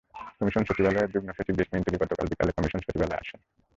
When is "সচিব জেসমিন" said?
1.37-1.81